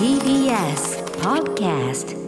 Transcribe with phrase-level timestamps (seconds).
[0.00, 2.19] TBS Podcast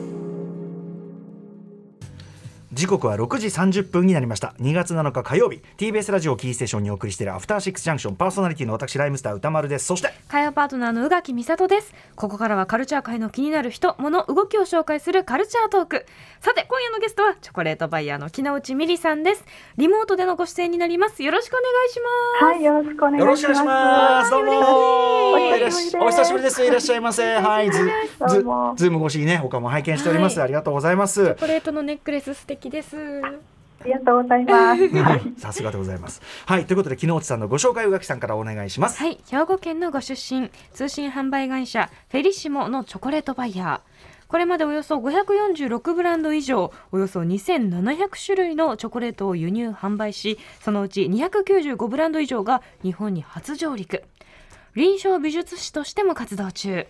[2.83, 4.56] 時刻は6時30分になりました。
[4.59, 5.62] 2月7日火曜日。
[5.77, 9.85] TBS ラジオキーステーションにお送りしているアフターシックスジャンクションパーソナリティの私ライムスター歌丸です。
[9.85, 11.95] そして火曜パートナーの宇垣美里です。
[12.17, 16.06] ここからはカルチャー界の気になる人物動きを紹介するカルチャートーク。
[16.41, 19.45] さて今夜のゲストはチョコレートバイヤーの木之内美里さんです。
[19.77, 21.23] リモートでのご出演になります。
[21.23, 22.45] よろしくお願いします。
[22.46, 23.20] はい、よろしくお願いします。
[23.20, 24.30] よろしくお願いします。
[24.33, 26.06] どうも。
[26.06, 26.64] お久しぶりです。
[26.64, 27.23] いらっしゃいませ。
[27.38, 27.70] はい。
[27.70, 27.88] ズズ
[28.19, 28.75] どうも。
[28.75, 30.45] Zoom 越しにね他も拝見しております、はい。
[30.47, 31.23] ありがとうございます。
[31.25, 32.97] チョコレートのネックレス素敵です。
[33.83, 34.89] ありがとうございます。
[34.89, 36.23] は いさすがでございます。
[36.47, 38.99] はいということで木之内さんのご紹介宇垣さんからお願いします。
[38.99, 43.93] はい兵庫県のご出身通信販売会社フェリシモのチョコレートバイヤー。
[44.29, 54.02] これまでおよそ546ブランド以上およそ2700種類のチョコレートを輸入販売しそのうち295ブランド以上が日本に初上陸。
[54.75, 56.87] 臨床美術師としても活動中。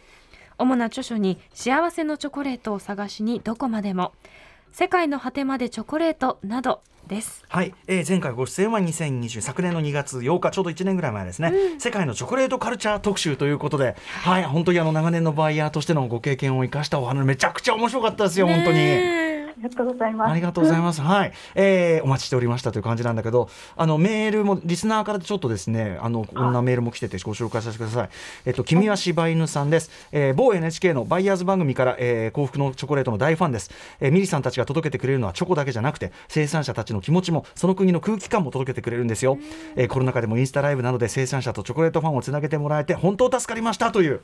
[0.59, 4.13] 主な著書に「幸せのチョコレートを探しにどこまでも」
[4.73, 7.45] 「世界の果てまでチョコレート」などです。
[7.49, 19.32] はい、えー、前回ご出演は2020昨年の2月8日ちょうど1年ぐらい前ですね、世界のチョコレートカルチャー特集ということで、はい、本当にあの長年のバイヤーとしてのご経験を生かしたお話めちゃくちゃ面白かったですよ本当に。
[19.63, 20.31] りがとうございます。
[20.31, 21.01] ありがとうございます。
[21.01, 28.09] はい、えーお待ちしておりましたという感じなんだけど、あのメールもリスナーからちょっとですね、あのこんなメールも来ててご紹介させてください。
[28.47, 29.91] えっと君は柴犬さんです。
[30.11, 33.71] えー某 NHK のバイヤーズ番組から、えー幸福のチョコレートの大ファンです。
[34.01, 39.39] えーミリさんたちが届けてくれるのはチョコだけじゃなくて、生産者たちの気持ちもその国の空気感も届けてくれるんですよ。
[39.77, 44.21] えーコロナ禍でもインスタライブなどで生産者とチョコレートファンをつなげてもらえて本当助かりましたという。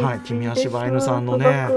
[0.00, 1.68] はい君は柴犬さんのね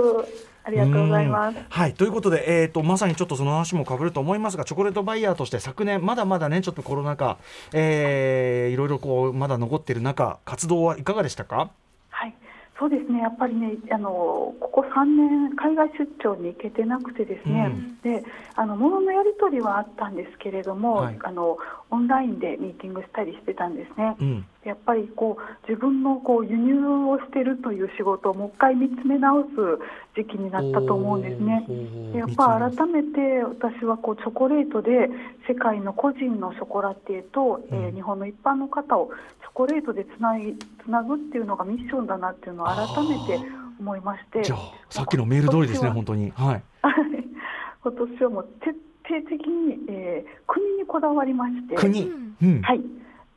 [0.66, 1.64] ありがとうございますうん。
[1.70, 7.38] はいということで、えー、とまさにちょっとその話もかぶると思いますがチョコレートバイヤーとして昨年まだまだねちょっとコロナ禍、
[7.74, 11.70] えーいろいろこうまだ残っている中活動はいかがでしたか？
[12.10, 12.34] はい、
[12.80, 13.20] そうですね。
[13.22, 17.72] やっぱりね、あのここ3年海外出張に行けてなくてですね。
[17.72, 18.24] うんで、
[18.56, 21.58] あの物のやり取りはあったんですけれども、はいあの
[21.92, 24.16] オンラインでミーティングしたりしてたんですね。
[24.20, 29.50] うんやっぱりこう自分のこう輸入をしているという仕事をもう一回見つめ直す
[30.16, 31.66] 時期になったと思うんですね。
[32.14, 35.10] でやっぱ改めて私はこうチョコレートで
[35.48, 37.96] 世界の個人のショコラティエと、えーうん。
[37.96, 43.40] 日本の一般の方をチョコレートでつないつなぐっていうのがミッションだなっていうのを改めて
[43.80, 44.60] 思いましてじゃあ
[44.90, 46.32] さっきのメール通りですね今本当に。
[46.32, 46.64] はい。
[47.84, 48.70] 今年はもう徹
[49.06, 51.76] 底的に、えー国にこだわりまして。
[51.76, 52.04] 国？
[52.04, 52.36] うん。
[52.42, 52.62] うん。
[52.62, 52.82] はい、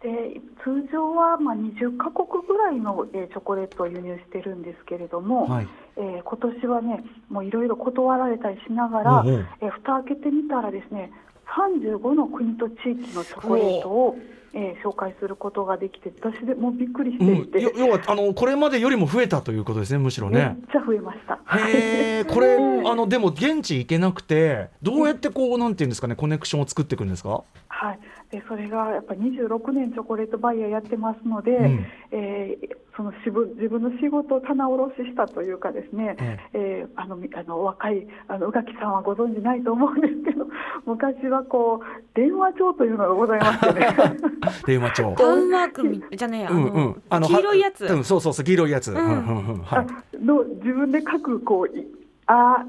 [0.06, 5.68] で通常はまあ20カ国ぐらいの、えーチョコレートを輸入してるんですけれども、はい。
[5.96, 9.32] えー今年はねもういろいろ断られたりしながら、うんう。
[9.38, 11.10] んえー蓋開けてみたらですね
[11.56, 14.36] 35の国と地域のチョコレートを、えー
[14.82, 17.58] 紹介することができて私でもうびっくりしうんて。
[17.58, 20.56] いて、よ要はあのこれまでよりも増えたということですねむしろめっね。
[20.72, 21.34] ちゃ増えました。
[21.58, 27.42] へえ これあのでも現地行けなくてどうやってこうなんていうんですかねコネクションを作っていくんですか？
[27.68, 27.98] はい、
[28.30, 31.86] でそれがやっぱ26年チョコレートバイヤーやってますので、うん。
[32.12, 36.86] えーその自分自分の仕事を棚卸ししたというかですね、ええ。
[36.86, 40.46] ーあのみあのお若いあの宇垣さんはご存知ないと思うんですけど
[40.86, 43.88] 昔はこう電話帳というのがございましてね。
[44.66, 45.14] 電話帳。
[45.14, 46.72] タウンワークみじゃねえやあの,、うん。
[46.72, 49.12] うん、あの黄色いやつ、はうん、そうそうそう黄色いやつ、うんんうんう
[49.58, 51.86] んはい、の自分で書くこうい
[52.26, 52.64] あ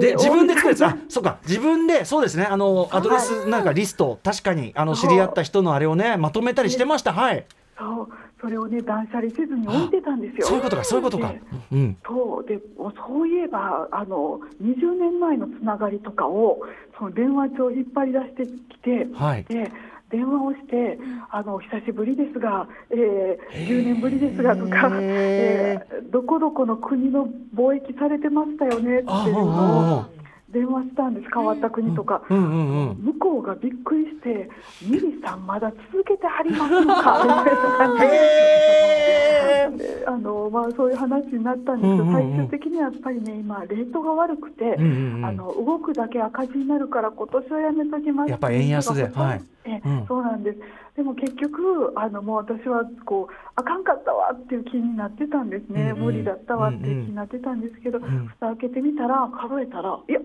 [0.00, 0.82] で自分で作るやつ。
[0.82, 1.38] おあそうか。
[1.46, 2.44] 自分でそうですね。
[2.44, 7.12] あのアドレスなんかリスト確かにあの知り合った人のあれをねまとめたりしてました。
[7.12, 7.44] はい。
[7.78, 8.08] そう。
[8.40, 10.46] それをね断捨離せずに置いてたんですよ。
[10.46, 11.28] そういうことかそういうことか。
[11.28, 11.40] で
[11.72, 11.96] うん。
[12.04, 12.48] そう。
[12.48, 12.58] で
[13.06, 16.60] そういえばあの20年前のつながりとかを
[16.98, 19.44] その電話帳を引っ張り出してきて、はい。
[19.44, 19.70] で
[20.14, 20.98] 電話をして、
[21.30, 30.04] あの久しぶりですが、えー、10年ぶりですがとか、えーどこどこの国の貿易されてましたよねっていうのを
[30.48, 31.26] 電話したんです。
[31.34, 32.22] 変わった国とか。
[32.30, 32.38] うん。
[32.38, 34.48] うんうん向こうがびっくりして
[34.88, 38.83] 「ミリさんまだ続けてはりますのか」 みたいな感じで
[40.14, 42.12] あのまあ、そういう話になったんですけど、うんうんうん。
[42.12, 49.42] 最終的にはやっぱりね今レートが悪くて、うんうんうんあの動くだけ赤字になるから今年はやめときますやっぱ円安ではい。
[49.64, 50.06] えうん。
[50.06, 50.58] そうなんです。
[50.96, 60.20] でも結局あのもう私はこうあかんかったわっていう気になってたんですね、うんうん無理だったわっていう気になってたんですけど、ん蓋開けてみたら数えたらいや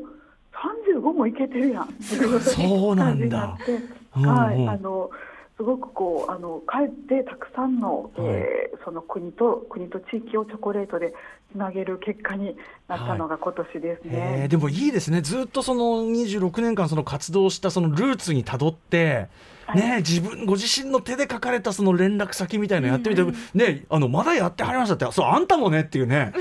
[0.94, 3.72] 35もいけてるやんっていうになって
[4.18, 4.30] うんうん。
[4.30, 4.68] はい。
[4.68, 5.10] あの
[5.60, 8.28] すごくこうあのかえってたくさんの、はい。
[8.28, 11.14] えーその国と国と地域をチョコレートで
[11.52, 12.56] つなげる結果に
[12.88, 14.44] なったのが今年ですえね。
[14.46, 15.22] ーでもいいですね。
[15.22, 19.28] ずっとその26年間その活動したそのルーツにたどって、
[19.76, 23.24] ね、自分ご自身の手で書かれたその連絡先みたいなのやってみて、
[23.54, 26.34] ね、あのまだやってはりましたってそうあんたもねっていうね。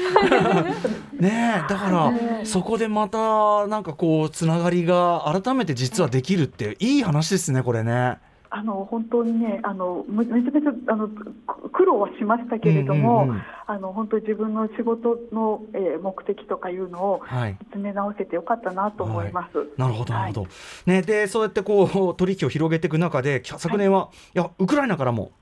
[1.19, 8.19] ねだからそこでまたなんかこうつながりが改めて実はできるっていい話ですねこれね。
[8.51, 19.69] あの本当にねあのめめちゃめちゃあのく苦労はしましたけれども、うんうんうんあの本当に自分の仕事の、えー目的とかいうのをはい見つめ直せてよかったなと思います。
[19.77, 20.51] なるほど、なはいるほど。
[20.87, 25.33] ね、で、そうやってこう取引を広げていく中で、昨年は、い、や、ウクライナからも。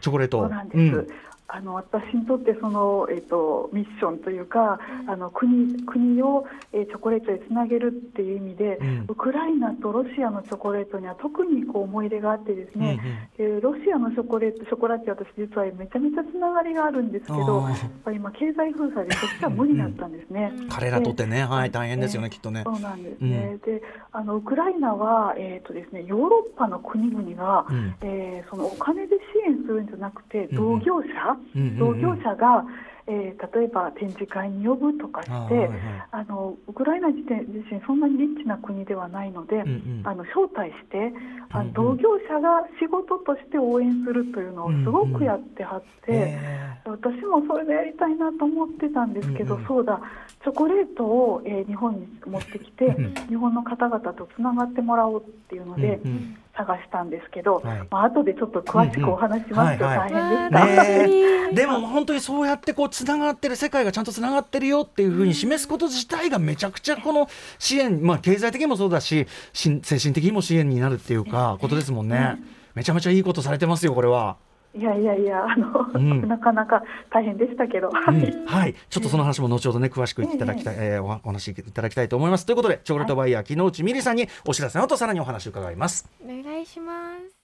[0.00, 0.40] チョコレート。
[0.40, 1.08] そうなんです、ん
[1.48, 9.06] あの私にとってその、えっとミッションというか、あの国国を、えーチョコレートでつなげるっていう意味で、うん。
[9.08, 13.00] ウクライナとロシアのチョコレートには特にこう思い入れがあってですね、
[13.38, 20.52] えーロシアのチョコレートショコラティエ私実はめちゃめちゃつながりがあるんですけどやっぱり今経済封鎖でそっちは無理だったんですね。
[20.68, 22.62] 彼らとってね、はい、大変ですよね、きっとね。
[22.64, 23.82] そうなんですね、で
[24.12, 27.94] あのウクライナは、えーとですね、ヨーロッパの国々が、うん。
[28.02, 30.56] えーそのお金で支援するんじゃなくてうん。
[30.56, 31.78] 同業者、うんうんうん。
[31.78, 32.64] 同業者が、
[33.08, 36.26] えー例えば展示会に呼ぶとかしてあ、はいはい。
[36.26, 40.02] のウクライナ自体自身そんなにリッチな国ではないので、うんうん。
[40.04, 41.12] あの招待して
[41.50, 41.72] あうんうん。
[41.72, 45.86] の同業者が仕事として応援するというのをすごくやってはって。
[46.08, 49.66] え私もそれでやりたいなと思ってたんですけど、うんうん。
[49.66, 50.00] そうだ
[50.46, 53.14] チョコレートを、えー日本に持ってきて、うん。
[53.28, 56.36] 日本の方々とつながってもらおうっていうので、うんうん。
[56.56, 57.78] 探したんですけど、はい。
[57.90, 59.88] まあ後でちょっと詳しくお話しますけどう。
[59.90, 60.50] んうんはい。
[60.52, 61.54] 大変でしわた。
[61.56, 67.28] でも本当にそうやってこうつながってる世界がちゃんとつながってるよっていうふうに示すこと自体がめちゃくちゃこの
[67.58, 72.36] 支援、まあ、経済的にもそうだしし精神的にも支援になるっていうかことですもんね。
[72.76, 74.36] めちゃめちゃいいことされてますよこれは。
[74.76, 82.44] いやいやいやあの、うんなかなか大変でしたけど、うはいんはい、ちょっとその話も後ほどね詳しくいただきたい、えーおお話しいただきたいと思います。
[82.44, 86.08] ということでチョコレートバイヤー木之内美里さんにお知らせの後さらにお話を伺います。
[86.22, 87.36] お願いします。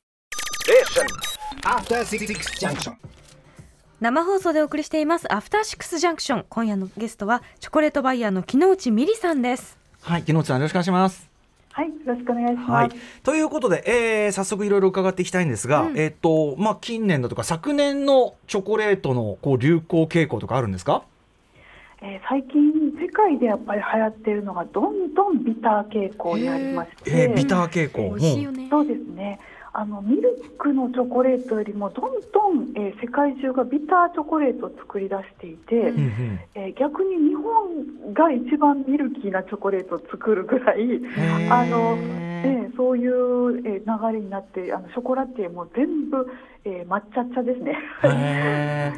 [1.64, 2.26] After Six
[2.61, 2.94] Junction.
[4.00, 11.31] 生放送でお送りしていますアフターシックスジャンクション今夜のゲストはチョコレートバイヤーの木之内美里さんですはい、木之内さんよろしくお願いします。
[11.72, 21.02] はい、よろしくお願いしはいます。、ということで、えー早速いろいろ伺っていきたいんですが、うんえっ、とまあ近年だとか昨年のチョコレートのこう流行傾向とかあるんですか？
[22.02, 28.14] えー最近世界でやっぱり流行っているのがどんどんビター傾向にありまして、えービター傾向。
[28.16, 29.38] 美味しいよねそうですね。
[29.74, 36.40] あのミルクのチョコレートよりもどんどん、えー世界中がビターチョコレートを作り出していて、うんうん。
[36.54, 41.00] えー逆に日本が一番ミルキーなチョコレートを作るぐらい、
[41.50, 46.26] あのえーそういう、えー流れになってあのショコラティエも全部、
[46.66, 47.78] えー抹茶茶ですね。
[48.04, 48.92] え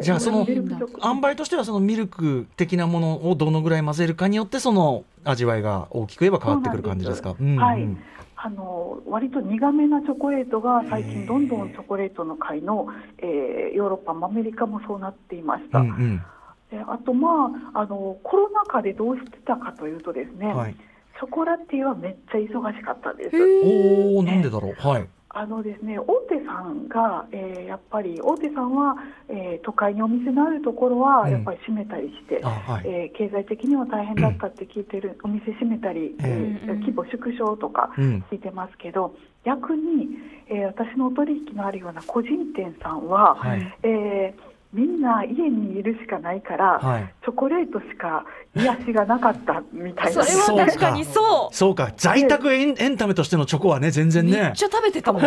[0.00, 7.30] ーじゃあその塩梅としてはそのミルク的なものをどのぐらい混ぜるかによってその味わいが大きく言えば変わってくる感じですか？
[7.30, 7.98] そうなんうんうん
[8.44, 12.86] あの割と苦めなチョコレートが最近どんどんチョコレートの界の、
[13.16, 15.78] えーヨーロッパもアメリカもそうなっていました。
[15.78, 16.22] うんうん
[16.70, 20.76] であと、まあ、あのコロナ禍でどうしてたかというとですね、はい。
[21.18, 23.36] ショコラティエはめっちゃ忙しかったです。
[23.64, 24.74] おおなんでだろう。
[24.74, 25.08] はい。
[25.36, 28.94] あのですね、大手さんが、えーやっぱり大手さんは、
[29.28, 32.84] えー都会にお店のあるところはうんやっぱり閉めたりして、あはい。
[32.86, 39.14] えー経済的には大変だったって聞いてる、お店閉めたり、えええー規模縮小とかうん聞いてますけど、
[39.44, 40.08] 逆に、
[40.48, 43.78] えー私のお取引のあるような個人店さんは、はい。
[43.82, 47.14] えーみんな家にいるしかないから、はい。
[47.24, 48.24] チョコレートしか
[48.56, 50.26] 癒しがなかったみたいそな。
[50.26, 54.52] れは確かにそうそうか在宅エンエンタメとしてのチョコはね全然めっね。
[54.54, 55.22] ちゃ食べてたもん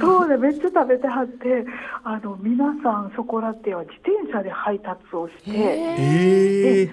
[0.00, 1.64] そうでめっちゃ食べてはって
[2.04, 6.90] あの皆さんショコラティエは自転車で配達をしてええ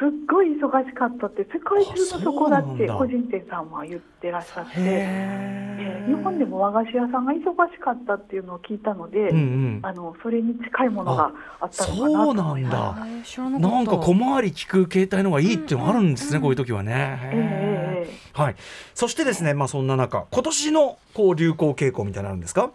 [0.00, 1.90] すっごい忙しかったって世界中
[2.24, 9.80] のそうなんだ個人店さんは言ってらっしゃって、へええー日本でも和菓子屋さんが忙しかったっていうのを聞いたので、うんうん。
[9.82, 11.30] あのそれに近いものが
[11.60, 12.08] あったのかな。
[12.08, 17.18] そうなんだなんか小回り聞く携帯のがいいっていうのがあるんですね、こういう時はね。
[17.32, 18.56] えーはい。
[18.94, 22.70] そしてですね、まあそんな中、今年のこう流行傾向みたいなのあるんですか？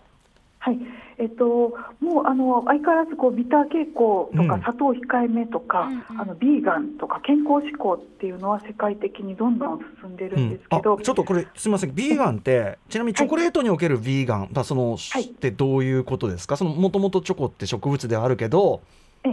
[0.65, 0.79] はい、
[1.19, 4.61] えっと、もうあの相変わらずこうビター傾向とか、うん。
[4.61, 6.21] 砂糖控えめとか、うんうん。
[6.21, 11.93] あのビーガンとか健康志向っていうのは世界的にどんどん進んでるんですけど、あちょっとこれすみません。
[11.93, 16.57] ビーガンってちなみにチョコレートにおけるビーガン、だその、はいってどういうことですか？
[16.57, 18.81] そのもともとチョコって植物ではあるけど、
[19.23, 19.29] え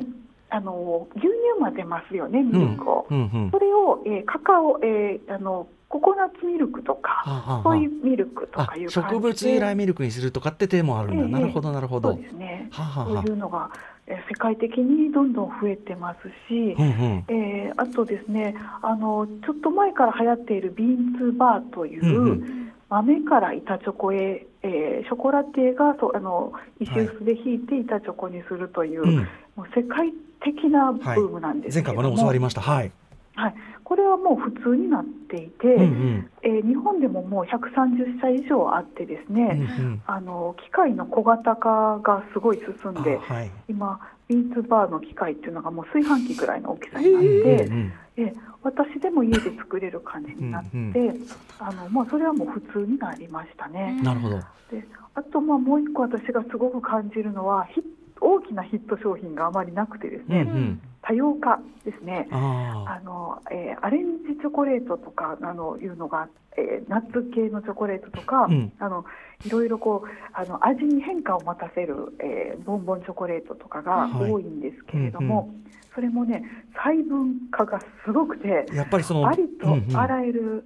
[0.51, 3.07] あの牛乳混ぜますよねミルクを。
[3.11, 3.51] うんうん。
[3.51, 7.63] それを、えーカカオ、えーあのココナッツミルクとかはあはあ。
[7.63, 11.31] ソイミルクとあかいう植物由来ミルクにするとかって手もあるんだ、ええ。
[11.31, 12.15] なるほどなるほど。
[12.15, 13.71] そうですね、そういうのが、
[14.07, 17.25] えー世界的にどんどん増えてますし、うんうん。
[17.29, 22.73] えーあとですねあのちょっと前から流行っているビーンツバーという、うんうん。
[22.89, 29.17] 豆から板チョコへ、えーショコラティエがそうあの石臼でひいて板チョコにするという、うん。
[29.57, 30.11] もう世界
[30.43, 32.61] 的なブームなんです前回けれども、もね教わりました。
[32.63, 32.91] はい、
[33.35, 36.31] はい、これはもう普通になっていて、うんうん。
[36.43, 40.03] えー日本でももう130社以上あってですね、うんうん。
[40.07, 43.51] あの機械の小型化がすごい進んで、あはい。
[43.69, 51.27] 今、ビーツバーの機械っていうのがもう炊飯器ぐらいの大きさになって、んうんえ私でも家で作れる感じになって、うん
[51.59, 53.99] あのまあ、それはもう普通になりましたね。
[54.03, 54.37] なるほど
[54.71, 57.83] であとまあもう一個私がすごく感じるのはヒ
[58.23, 60.81] 大きなヒット商品があまりなくてですうんうね、ん。
[61.03, 62.29] 多様化ですね。
[62.31, 68.73] ああのえーアレンジチョコレートとかあのいうのが、えーナッツ系のチョコレートとか、うん。
[68.79, 69.05] あの
[69.45, 74.31] いろいろこうあの味に変化を持たせる、えーボンボンチョコレートとかがはい。
[74.31, 75.63] 多いんですけれども、うん
[75.95, 76.43] それもね
[76.83, 79.97] 細分化がすごくてあやっぱりそのありとうんうん。
[79.97, 80.65] あらゆる、うん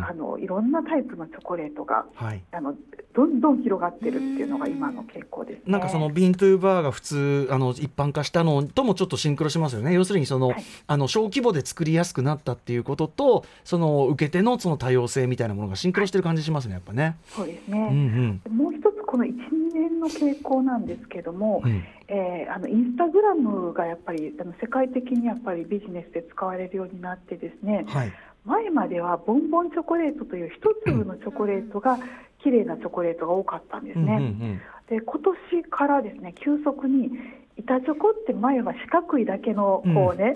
[0.00, 2.42] あのいろんなタイプのチョコレートがはい。
[2.52, 2.74] あの
[3.14, 5.62] どんどん広がってるっていうのが今の傾向ですね。
[5.66, 9.94] なんかそのビーントゥーバーが普通あの一般化したのともちょっとシンクロしますよね。
[9.94, 10.62] 要するにその,、はい。
[10.86, 17.16] あの小規模で作りやすくなったっていうこととその受け手のその多様性みたいなものがシンクロしてる感じしますねやっぱね。
[17.28, 18.40] そうですうんうね、ん。
[18.56, 19.32] もう一つこの1、2
[19.72, 21.82] 年の傾向なんですけども、うん。
[22.08, 28.12] えーあのインスタグラムがやっぱりあの世界的にやっぱりビジネスで使われるようになってですねはい
[28.46, 31.98] 前まではボンボンチョコレートという一粒のチョコレートが
[32.42, 34.60] 綺麗なチョコレートが多かったんですうんうんね。
[34.88, 37.10] で今年からですね急速に
[37.56, 40.34] 板チョコって前は四角いだけのこうね、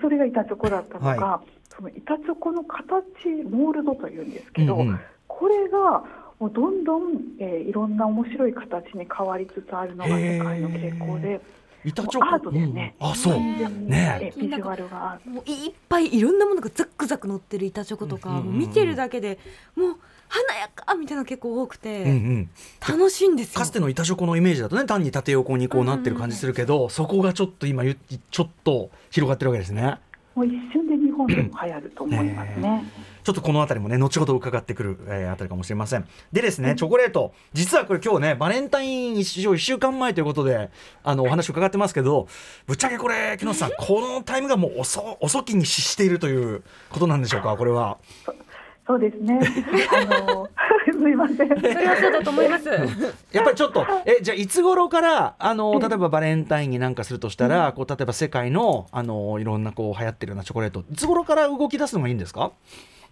[0.00, 1.42] それが板チョコだったのが、は
[1.74, 2.92] その板チョコの形
[3.48, 6.04] モールドというんですけど、うんうんこれが
[6.38, 11.40] もうどんどん、えーいろんな面白い形に変わりつつあるのが世界の傾向で。
[11.84, 12.26] 板チョコ。
[12.26, 12.94] アートですね。
[13.00, 13.06] うん。
[13.08, 13.38] あそう。
[13.38, 14.18] ね。
[14.20, 15.18] えビジュアルが。
[15.24, 19.38] もういっぱいいろんなものがザックザク乗ってる板チョコとか、うんうん見てるだけで
[19.74, 19.96] もう
[20.28, 22.50] 華やかみたいなの結構多くて、うんうん。
[22.86, 23.60] 楽しいんですよ。
[23.60, 27.96] かつての板チョコのイメージだとね単に縦横にこうなってる感じするけど、そこがちょっと今言っ
[28.30, 29.96] ちょっと広がってるわけですね。
[30.34, 32.84] もう一瞬で日本でも流行ると思いますね。
[33.30, 36.08] ちょっとこの辺りもね後ほど伺ってくる、えーあたりかもしれません。
[36.32, 37.32] でですねチョコレート。
[37.52, 40.70] 実はこれ今日ねバレンタイン一1週間前ということで
[41.04, 42.26] あのお話伺ってますけど
[42.66, 47.98] ぶっちゃけこれ木下さん このタイムがもう遅遅きに失しているということなんでしょうかこれは。
[48.86, 49.38] そうですね。
[49.94, 50.48] あの
[50.92, 51.36] すいません。
[51.36, 52.68] それはそうだと思います。
[52.68, 62.50] やっぱりちょっとえじゃあいつ頃からあの例えばバレンタインになんかするとしたら、こう例えば世界のあのいろんなこう流行ってるようなチョコレートいつ頃から動き出すのがいいんですか？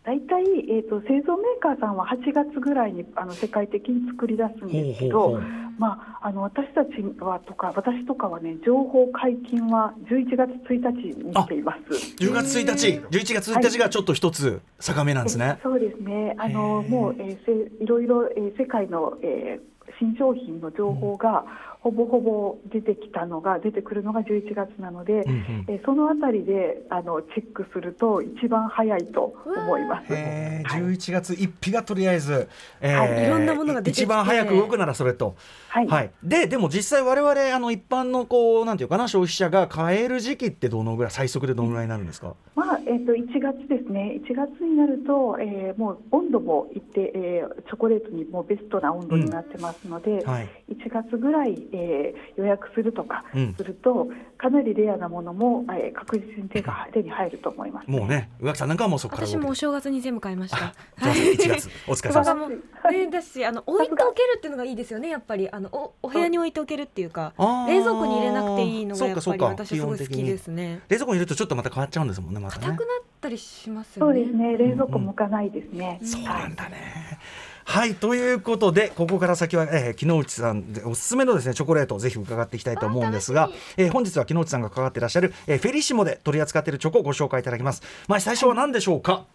[0.04, 5.40] 大体、えー、と製造メーカーさんは8月ぐらいにあの世界的に作り出すんですけど、
[5.78, 6.90] まあ、あの私たち
[7.20, 12.14] はとか私とかはね情報解禁は11月1日にしています。
[12.16, 15.58] 10月1日11月1日がちょっと一つ坂目なんですね。
[15.62, 16.34] そうですね。
[16.38, 21.44] あのもう、えーせいろいろ、えー世界の、えー新商品の情報が
[21.80, 25.64] ほぼほぼ出てきたのが出てくるのが11月なので、うんうん。
[25.68, 30.12] えーそのあたりであのチェックすると一番早いと思います。
[30.12, 30.82] へーはい。
[30.82, 32.49] 11月1日がとりあえず、
[32.80, 33.25] えはい。
[33.25, 35.37] いろんなものが一番早く動くならそれと。
[35.68, 35.87] はい。
[35.87, 50.49] はい、ででも実際我々あの一般のこうなんていうかな消費者が買える時期ってどのぐらい最速でどのぐらいになるんですか、まあえー、と1月ですね、1月になると、えーもう温度も一定、えーチョコレートにもうベストな温度になってますので、はい。
[50.71, 53.54] 1月ぐらい、えー予約するとかうん。
[53.54, 57.90] すると、かなりレアなものも、えー確実に手が手に入ると思います。
[57.90, 60.57] もうね宇垣さんなんかはもうそこから私もお正月に全部買いました。
[60.59, 62.49] じゃあ1月お疲れ様。
[62.49, 65.49] ですねだしあの置いておけるっていうのがいいですよねやっぱり。
[65.50, 69.64] あのおお部屋に置いておけるっていうか冷蔵庫に入れなくていいのがやっぱりそうかそうか。
[69.64, 70.80] 私すごい好きですね。
[70.88, 72.66] 冷蔵庫に入れるとちょっとまた変わっちゃうんですもんねまたね。
[72.66, 72.88] 硬くなっ
[73.21, 76.00] たりしますそよねうですね、冷蔵庫向かないですね。
[76.02, 77.18] そうはないんだね。
[77.64, 87.82] はいということでここから先は、えー、木之内さんでおすすめのですねチョコレートをぜひ伺っていきたいと思うんですが、えー本日は木之内さんが関わっていらっしゃる、えーフェリシモで取り扱っているチョコをご紹介いただきます。
[88.08, 89.26] まあ最初は何でしょうか？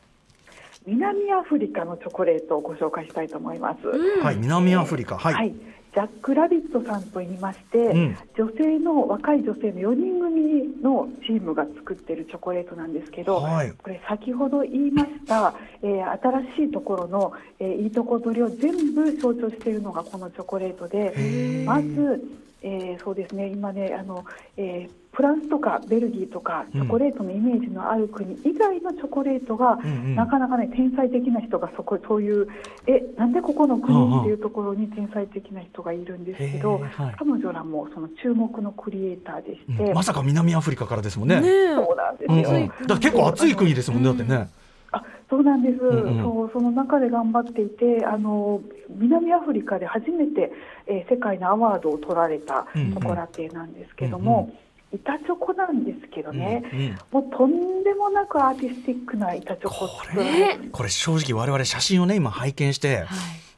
[0.87, 3.87] 南アフリカのチョコレートをご紹介したいと思います。
[4.21, 5.33] はい南アフリカはい。
[5.35, 5.53] はい、
[5.93, 8.17] ジャック・ラビットさんと言いまして、ん。
[8.35, 13.71] 女性の若い女性の4人組のチームが作っているチョコレートなんですけど、はい。
[13.71, 22.23] これ先ほど言いました、えー新しいところの、えーいいとこ取りを全部象徴しているのがこのチョコレートでまず、
[22.61, 24.25] えーそうですね今ねあの、
[24.57, 30.15] えーフランスとかベルギーとかチョコレートのイメージのある国以外のチョコレートが、うんうん。
[30.15, 32.47] なかなかね天才的な人がそこそういう
[32.87, 36.81] えなんでここの国っていうところに天才的な人がいるんですけど、
[37.17, 39.93] 彼女らもその注目のクリエイターでして、うん。
[39.93, 41.39] まさか南アフリカからですもんね。
[41.41, 41.75] ねえ。
[41.75, 42.67] そうなんですうんうん、よ。
[42.67, 44.49] だから結構暑い国ですもんね、だってね。
[44.93, 46.23] あそうなんです、んうん。
[46.23, 50.51] そうその中で頑張っていてあの南アフリカで初めて、
[50.87, 52.91] えー世界のアワードを取られたうんうん。
[52.93, 54.63] ショコラテなんですけども、うん
[54.93, 56.97] 板チョコなんですけどね、うんうん。
[57.11, 60.89] もうとんでもなくアーティスティックな板チョコを作られてこれ？
[60.89, 63.07] 正直我々写真をね今拝見して、はい。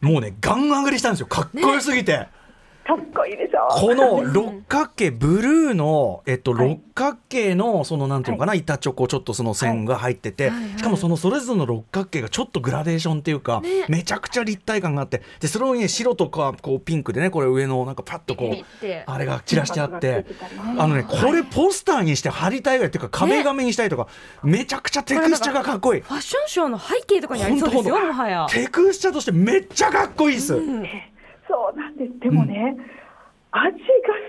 [0.02, 1.28] もうねガン上がりしたんですよ。
[1.28, 2.28] かっこよすぎて、
[2.86, 3.68] かっこいいでしょ？
[3.68, 6.70] この六角形ブルーの、えっと、はい。
[6.70, 13.86] 六角形のそのなんていうのかな、板チョコちょっとその線が入ってて、しかもそのそれぞれの六角形がちょっとグラデーションっていうか、ね。
[13.90, 19.04] めちゃくちゃ立体感があってでそれをね白とかこうピンクでねこれ上のなんかパッとこうて。
[19.08, 20.26] あれが散らしてあって
[20.78, 24.08] あのねこれポスターにして貼りたいぐらいっていうか壁紙にしたいとか、
[24.44, 26.02] めちゃくちゃテクスチャがかっこいい。
[26.02, 28.46] ファッションショーの背景とかにありそうですよもはや。
[28.48, 30.54] テクスチャとしてめっちゃかっこいいっす。
[30.54, 30.62] う
[31.48, 32.20] そうなんです。
[32.20, 32.76] でもね、
[33.52, 33.80] 味が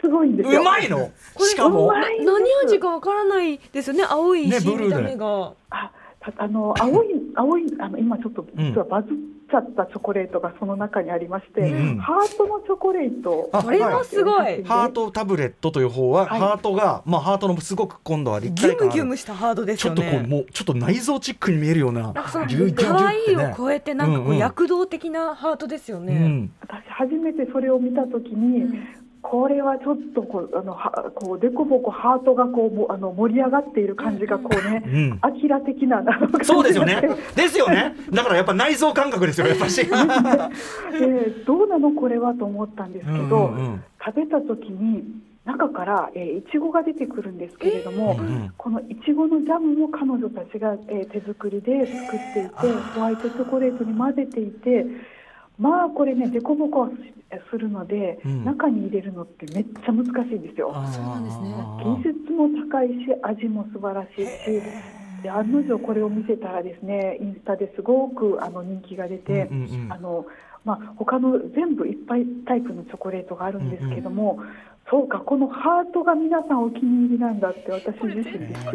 [0.03, 0.63] すごいんですよ。
[0.63, 0.99] まいの？
[0.99, 1.93] これしかも？
[1.93, 4.05] 何味かわからないですよね。
[4.09, 4.85] 青いし、ねブルーで。
[4.87, 5.53] 見た目が。
[5.71, 6.06] あた
[6.37, 9.12] あの青い 青いあの今ちょっと実はバズっ
[9.50, 14.64] ちゃったチョコレートがその中にありまして、うんハートのチョコレートあこれもすごい。
[14.64, 20.28] ハートタブレットという方は、はいハートが、まあ、ハートのすごく今度は立ギュ体感あるムギュムしたハードですよちょっとこうね。
[20.28, 26.14] もうちょっと内臓チックに見えるようななんかそのギュギュギュ可愛いってねを超えてなんかこうんううん躍動的なハートですよね。
[26.14, 28.64] うん私初めてそれを見たときに、
[29.28, 36.04] これはちょっとこうあのはこうデコボコハートがこうもあの盛り上がっている感じがこうね、うんアキラ的な
[36.45, 37.02] そうですよね。
[37.35, 37.97] ですよね。
[38.12, 39.85] だからやっぱ内臓感覚ですよ、やっぱし。
[39.85, 39.90] で
[41.45, 45.02] どうなのこれはと思ったんですけど、うんうんうん食べた時に
[45.45, 52.50] 中から、えーいちごが出てくるんですけれども、うんうんこのいちごのジャムも彼女たちが、えー手作りで作っていて
[52.95, 54.87] ホワイトチョコレートに混ぜていて
[55.59, 56.91] まあこれね凸凹は
[57.51, 58.45] するので、うん。
[58.45, 60.73] 中に入れるのってめっちゃ難しいんですよ。
[60.93, 61.55] そうなんですね。
[61.85, 64.63] 技術も高いし味も素晴らしいし
[65.23, 70.27] で案の定これを見せたらですねインスタですごくあの人気が出て、うんうんうんあの
[70.65, 74.41] まあ、他の全部いっぱいタイプのチョコレートがあるんですけども、
[74.91, 78.67] そうかこのハートが皆さんお気に入りなんだって私自身です。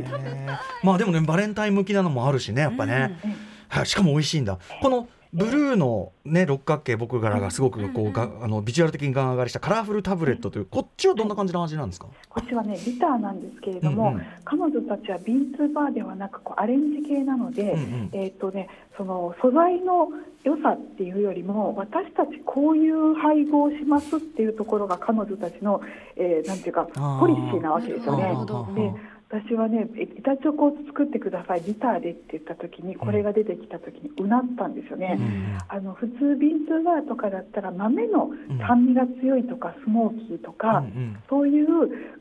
[0.84, 3.20] まあでもねバレンタイン向きなのもあるしねやっぱね、
[3.68, 4.58] はい、しかも美味しいんだ。
[4.82, 14.26] このブルーのね六角形僕柄がすごくこうがあのビジュアル的にガン上がりしたカラフルタブレットというこっちはどんな感じの味なんですか、こっちはねビターなんですけれども、うんうん。
[14.44, 18.10] 彼女たちはビーツバーではなくこうアレンジ系なので、うんうん。
[18.12, 18.68] えーっとね、
[18.98, 20.10] その素材の
[20.44, 25.82] 良さっていうよりも私たちこういう配合をしますっていうところが彼女たちの、
[26.18, 26.86] えーなんていうか
[27.20, 28.36] ポリシーなわけですよね。
[28.76, 28.92] で
[29.32, 35.18] 私はねえ板チョコを作ってくださいビターでって言った時にこれが出てきた時にうなったんですよね。
[35.18, 38.30] うんあの普通ビーツバーとかだったら豆の
[38.68, 41.24] 酸味が強いとかスモーキーとか、うんうん。
[41.30, 41.66] そういう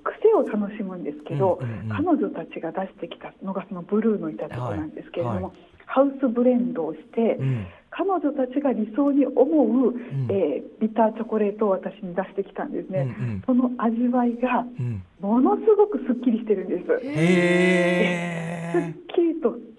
[0.04, 7.66] 癖を楽しむんですけど、うん彼女たちが出してきたのがそのブルーの板チョコなんですけれども、はいはいハウスブレンドをして、うん。
[7.90, 10.29] 彼女たちが理想に思う、ん。
[10.31, 13.42] えービターチョコレートを私に出してきたんですね、うんうん。
[13.44, 15.03] その味わいがうん。
[15.20, 19.69] ものすごくすっきりしてるんです、すへっきりと品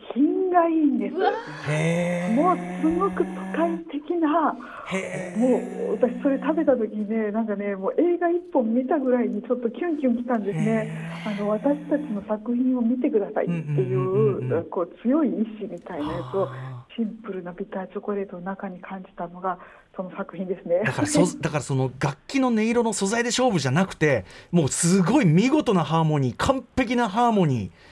[0.61, 1.15] がいいんです。
[2.35, 4.53] もうすごく都会的な
[5.37, 5.57] も
[5.89, 11.11] う私それ食べた時にねなんかねもう映画一本見たぐらいにちょっとキュンキュンきたんですね。
[11.25, 19.57] あの私たちの作品を見てくださいっていうこう強い意志みたいなやつをはシンプルなビターチョコレートの中に感じたのが
[19.95, 20.81] その作品ですね。
[20.85, 27.90] だからそだからその楽器の音色の素材で勝負じゃなくてもうすごい見事なハーモニー完璧なハーモニー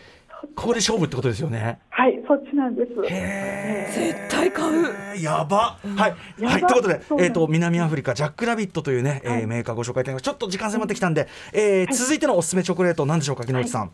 [0.55, 1.79] ここで勝負ってことですよね。
[1.89, 2.91] はいそっちなんです。
[3.13, 4.85] へ絶対買う。
[5.13, 10.31] えーやば、はい、はい、ということでえっ、と、南アフリカジャックラビットというね、えーメーカーご紹介いただきました。
[10.31, 13.91] ちょっと時間迫ってきたんで、えー続いてのおすすめチョコレート、なんでしょうか、木之内さん。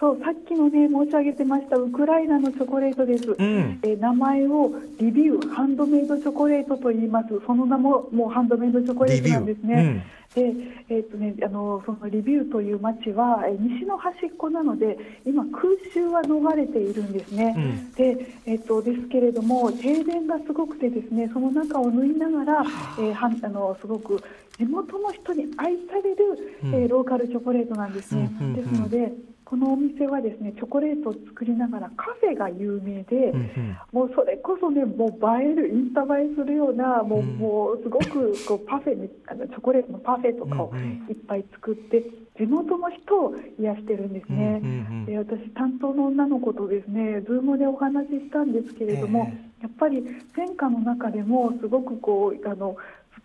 [0.00, 3.34] あそうさっきのね申し上げてましたウクライナのチョコレートです、ん。
[3.82, 7.28] えー名前をリビューハンドメイドチョコレートと言います。
[7.46, 10.54] その名ももうハンドメイドチョコレートなんですね、で
[10.88, 17.92] えーとね、あのそのリビューという町は、えー西の端っこなので今空襲は逃れているんですね、うん。
[17.92, 22.62] でえー、とですけれども停電がすごくてですねその中を縫いながら、
[22.98, 24.22] えーはんあのすごく
[24.56, 26.74] 地元の人に愛される、うん。
[26.74, 29.12] えーローカルチョコレートなんですね、ですので
[29.50, 33.78] このお店はですねチョコレートを作りながらカフェが有名で、うんうん。
[33.90, 37.26] もうそれこそねもう映えるインスタ映えするようなもう,、うん。
[37.36, 40.86] もうすごくこうパフェにあのチョコレートのパフェとかをうんうん。
[41.10, 42.04] いっぱい作って
[42.38, 44.60] 地元の人を癒してるんですね。
[44.62, 50.04] うんうんで私担当の女の子とですねズームでお話ししたんですけれども、えやっぱり
[50.36, 52.76] 戦火の中でもすごくこうあの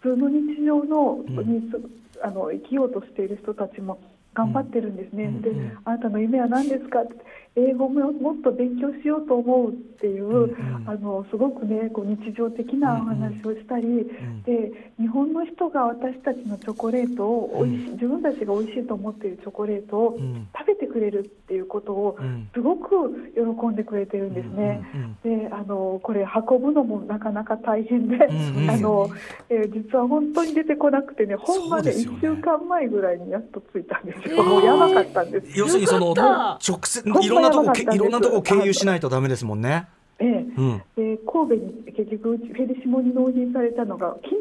[0.02, 1.26] 普通の日常のん。
[1.46, 1.80] にす、
[2.24, 4.00] あの生きようとしている人たちも
[4.36, 5.50] 頑張ってるんですね、で
[5.86, 7.02] あなたの夢は何ですか？
[7.02, 7.16] って
[7.58, 10.90] 英語ももっと勉強しようと思うっていう、うんうん。
[10.90, 14.44] あのすごくねこう日常的なお話をしたり、ん。
[14.44, 20.48] で日本の人が私たちのチョコレートをおいしい、自分たちが美味しいと思っているチョコレートをうん。
[20.58, 22.50] 食べてくれるっていうことをうん。
[22.54, 24.86] すごく喜んでくれてるんですね。
[24.94, 29.10] うんうんであのこれ運ぶのもなかなか大変で、んうん あの
[29.50, 32.20] えー実は本当に出てこなくてね本番で1そうですよね。
[32.22, 34.44] 週間前ぐらいにやっと着いたんですよ、えー。
[34.44, 39.88] もうやばかったんです要するにその直接いろんなとこいろんなとこ経由しないとダメですもんね。
[40.20, 40.28] ええ
[40.58, 40.82] うん。
[40.96, 44.36] で神戸に結局フェリシモに納品されたのが昨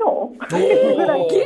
[0.49, 0.57] 日？
[0.57, 1.45] ーぐらいギリ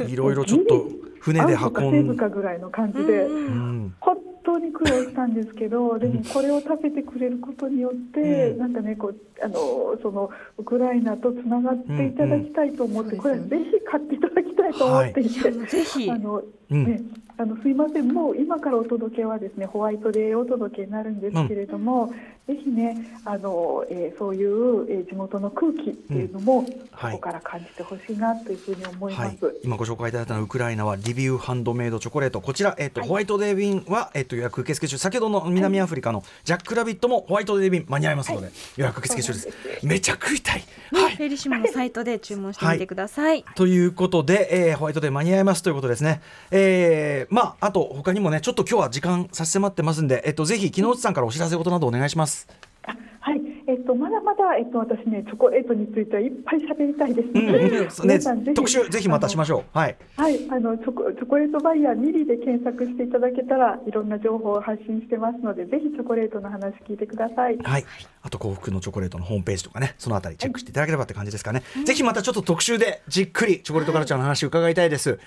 [0.00, 0.86] ギリいろいろちょっと
[1.20, 3.24] 船でアウトか運んセーブかぐらいの感じで。
[3.24, 3.94] うん。
[4.00, 8.58] 本当に苦労したんですけど、でもこれを食べてくれることによって、うん。
[8.58, 16.84] なんかねこうあのそのウクライナとつながっていただきたいと思って、うんこれはぜひ買っていただきたいと思っていて、ぜひあのうん。
[16.84, 17.02] ね
[17.38, 18.10] あのすいません。
[18.10, 22.14] もう今からお届けはですねホワイトデーお届けになるんですけれども、
[22.48, 27.12] ぜひねあの、えーそういう、えー地元の空気っていうのも、はい。
[27.12, 29.38] ここから感じてほしいなというふうに思いはい。
[29.38, 32.40] ます。、今ご紹介いただいたウクライナはリビューハンドメイドチョコレート。
[32.40, 34.98] こちら、えっとホワイトデー便は、えっと予約受付中。
[34.98, 39.48] 先ほどの南アフリカのジャック・ラビットもホワイトデー便間に合いますので、予約受付中です。
[39.82, 41.16] めちゃ食いたい、ねはい。
[41.16, 43.44] フェリシモのサイトで注文してみてください。
[43.54, 46.20] ということで、えーホワイトデー間に合いますということですね。
[46.50, 52.46] えーまああと他にもねちょっと今日は時間差し迫ってますんで、えっとぜひ木之内さんからお知らせ事などお願いします。
[52.84, 54.15] あはい、えっと、まだ
[54.46, 57.22] まだ、えっと、私ね、チョコレートについてはいっぱい喋りたいで
[57.90, 58.06] す。
[58.06, 59.78] ね特集ぜひまたしましょう。
[59.78, 59.96] はい。
[60.16, 67.58] はい、あのチョコチョコレートバイヤーミリで検索していただけたら、いろんな情報を発信してますので、ぜひチョコレートの話聞いてください。
[67.58, 67.84] はい、
[68.22, 75.18] あと幸福のチョコレートのホームページとかねそのあたりチェックしていただければって感じですかね、ぜひまたちょっと特集でじっくりチョコレートカルチャーの話伺いたいです。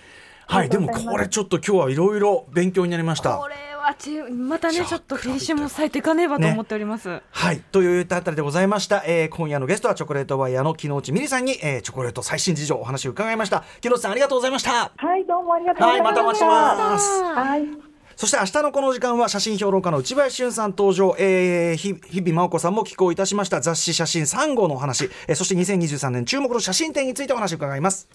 [0.48, 3.38] はい、でもありがとうございますこれちょっと今日はいろいろ勉強になりました。
[3.38, 7.22] これはちまたねちょっとフェリシモのサイト行かねばと思っております。
[7.32, 7.60] はい。
[7.72, 13.64] というあたりでございました、えー今夜のゲストはチョコレートバイヤーの木之内美里さんに、えーチョコレート最新事情お話を伺いました。
[13.82, 14.92] 木之内さんありがとうございました。
[14.96, 16.14] はい、どうもありがとうございました。
[16.14, 17.24] はいまたお待ちしてます。
[17.24, 17.90] はい。
[18.16, 23.60] そして明日のこの時間は写真評論家の内林俊さん登場、えー、ひ日々真央子さんも寄稿いたしました。
[23.60, 28.08] 雑誌写真3号のお話、えーそして2023年注目の写真展についてお話を伺います。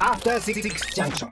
[0.00, 0.60] After Six
[0.96, 1.28] Junction.